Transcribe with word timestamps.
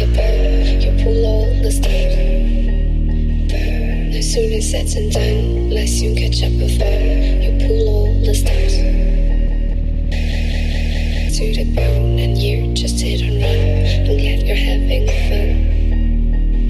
a 0.00 0.06
bird. 0.06 0.82
You 0.82 0.92
pull 1.02 1.24
all 1.26 1.62
the 1.62 1.70
stars. 1.70 2.14
Burn. 3.50 4.12
As 4.14 4.32
soon 4.32 4.52
as 4.52 4.72
it's 4.74 4.94
and 4.94 5.12
done, 5.12 5.70
let's 5.70 5.92
soon 5.92 6.14
catch 6.16 6.42
up 6.42 6.52
with 6.52 6.78
her. 6.80 7.00
You 7.42 7.66
pull 7.66 7.88
all 7.88 8.14
the 8.24 8.34
stars. 8.34 8.76
To 11.36 11.52
the 11.52 11.64
bone, 11.74 12.18
and 12.18 12.38
you 12.38 12.72
just 12.74 12.98
hit 12.98 13.20
and 13.20 13.42
run. 13.42 13.76
I'm 14.08 14.16
glad 14.16 14.42
you're 14.46 14.56
having 14.56 15.06
fun. 15.28 15.76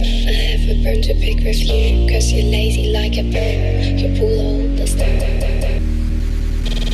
I 0.03 0.33
have 0.33 0.69
a 0.69 0.75
burn 0.83 1.03
to 1.03 1.15
pick 1.15 1.39
with 1.45 1.63
you, 1.63 2.09
cause 2.11 2.33
you're 2.33 2.51
lazy 2.51 2.91
like 2.93 3.17
a 3.17 3.23
bird. 3.23 4.01
You 4.01 4.19
pull 4.19 4.41
all 4.41 4.77
the 4.77 4.87
stars. 4.87 5.23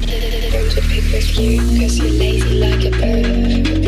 I 0.08 0.14
have 0.14 0.44
a 0.44 0.50
burn 0.50 0.68
to 0.68 0.80
pick 0.82 1.04
with 1.12 1.38
you, 1.38 1.60
cause 1.80 1.98
you're 1.98 2.10
lazy 2.10 2.54
like 2.60 2.84
a 2.84 2.90
bird. 2.90 3.81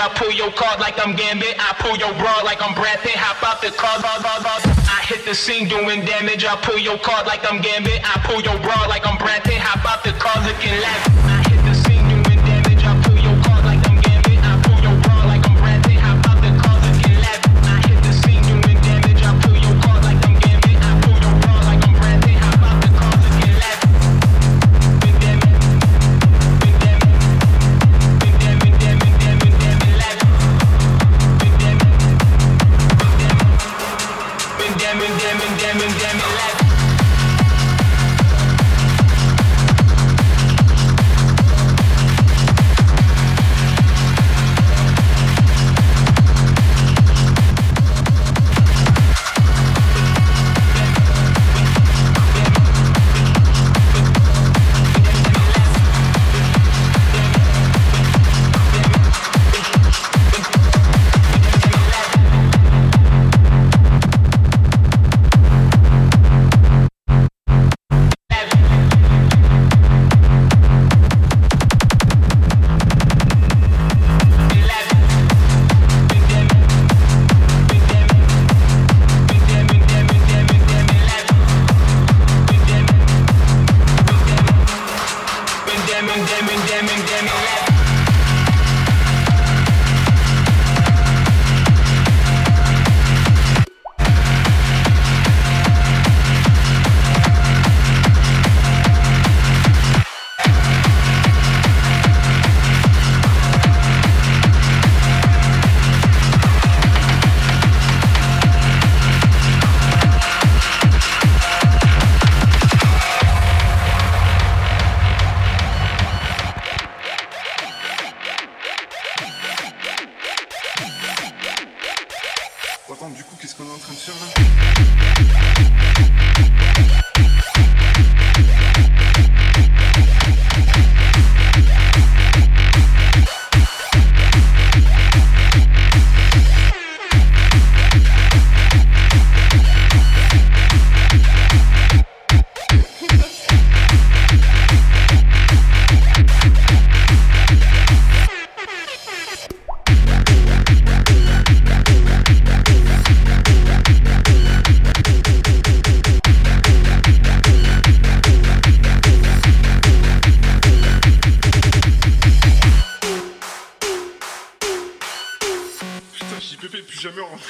I 0.00 0.08
pull 0.08 0.32
your 0.32 0.50
card 0.52 0.80
like 0.80 0.96
I'm 1.04 1.14
Gambit. 1.14 1.56
I 1.60 1.76
pull 1.78 1.94
your 1.96 2.12
broad 2.16 2.42
like 2.42 2.62
I'm 2.62 2.74
Brad 2.74 3.00
Pitt. 3.00 3.16
Hop 3.16 3.44
out 3.44 3.60
the 3.60 3.68
car, 3.76 4.00
blah, 4.00 4.16
blah. 4.18 4.40
I 4.64 5.04
hit 5.04 5.26
the 5.26 5.34
scene 5.34 5.68
doing 5.68 6.06
damage. 6.06 6.44
I 6.44 6.56
pull 6.56 6.78
your 6.78 6.96
card 6.98 7.26
like 7.26 7.44
I'm 7.44 7.60
Gambit. 7.60 8.00
I 8.02 8.16
pull 8.24 8.40
your 8.40 8.58
broad 8.64 8.88
like 8.88 9.06
I'm 9.06 9.18
Brad 9.18 9.44
Pitt. 9.44 9.60
Hop 9.60 9.84
out 9.84 10.02
the 10.02 10.12
car 10.16 10.40
looking 10.48 10.72
lavish. 10.80 11.39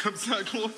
comme 0.02 0.16
ça, 0.16 0.42
gros. 0.42 0.70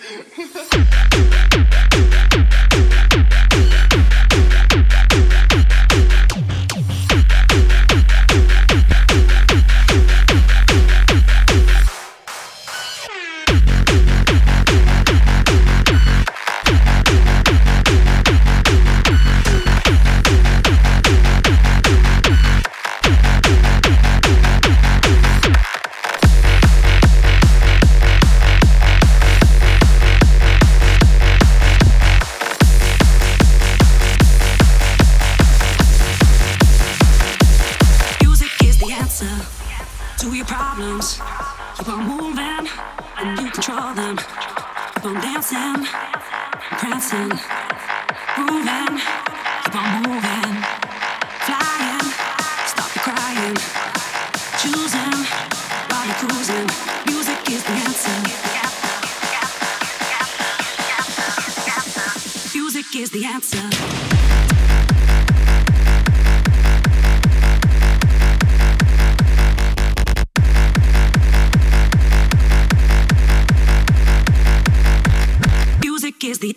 que 76.23 76.31
es 76.31 76.39
de... 76.39 76.57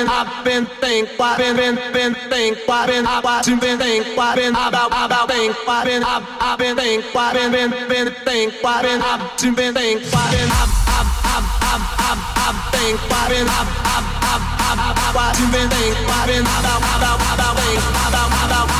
been, 0.00 0.08
I've 0.08 0.44
been 0.44 0.66
think, 0.80 1.08
I've 1.20 1.38
been, 1.38 1.56
been, 1.56 1.74
been 1.92 2.14
think, 2.30 2.58
I've 2.68 2.88
been, 2.88 3.06
I've 3.06 3.44
been 3.60 3.78
think, 3.78 4.06
I've 4.18 4.36
been 4.36 4.54
about, 4.54 4.88
about 4.92 5.28
think, 5.28 5.56
I've 5.68 5.84
been, 5.84 6.02
I've, 6.02 6.24
I've 6.40 6.58
been 6.58 6.76
think, 6.76 7.04
I've 7.14 7.34
been, 7.34 7.52
been, 7.52 7.70
been 7.88 8.08
think, 8.24 8.54
I've 8.64 8.82
been, 8.82 9.00
I've 9.02 9.56
been 9.56 9.74
think, 9.74 10.00
I've 10.14 10.32
been, 10.32 10.48
I've, 10.48 10.72
I've, 10.88 11.10
I've, 11.28 11.46
I've, 11.68 11.84
I've, 12.00 12.22
I've 12.48 12.58
think, 12.72 12.96
I've 13.12 13.28
been, 13.28 13.48
I've, 13.48 13.68
I've, 13.68 14.08
I've, 14.24 14.44
I've, 14.60 14.96
I've, 14.96 15.36
I've 15.36 15.52
been 15.52 15.68
think, 15.68 15.96
I've 16.08 16.26
been 16.28 16.44
about, 16.44 16.80
about, 16.96 17.20
about 17.20 17.56
think, 17.60 17.80
about, 18.08 18.30
about. 18.46 18.79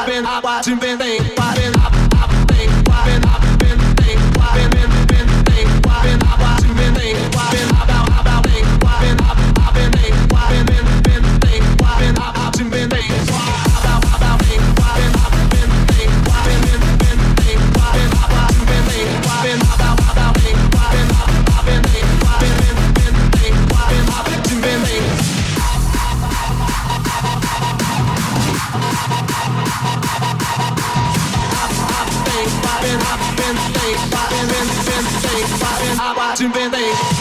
Parem, 0.00 0.24
abate, 0.24 0.74
vendem, 0.76 1.28
parem. 1.34 1.79
and 35.06 35.22
take, 35.22 35.46
fighting, 35.56 35.98
I 35.98 36.14
watch 36.16 36.40
and 36.40 37.19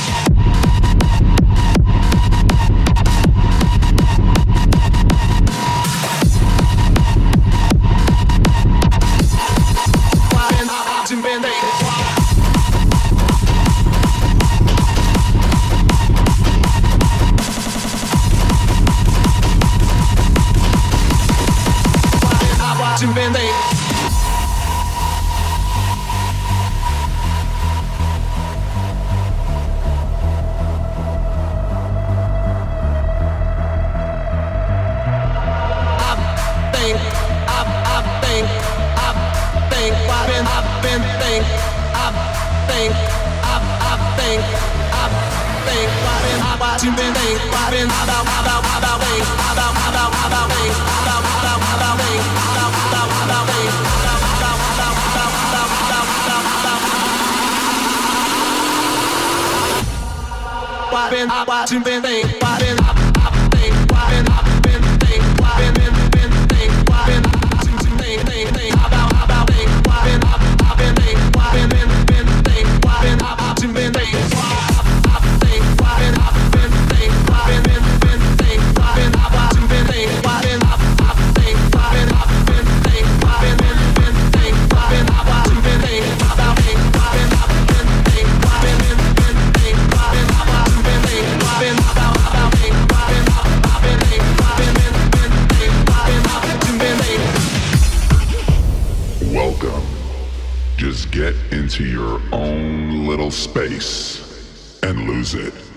space 103.31 104.79
and 104.83 105.07
lose 105.07 105.33
it. 105.35 105.68